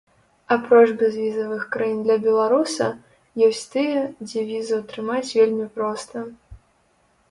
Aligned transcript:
Апроч 0.53 0.87
бязвізавых 1.01 1.67
краін 1.75 1.99
для 2.09 2.17
беларуса, 2.25 2.89
ёсць 3.51 3.63
тыя, 3.77 4.01
дзе 4.25 4.39
візу 4.53 4.73
атрымаць 4.83 5.27
вельмі 5.39 5.73
проста. 5.79 6.31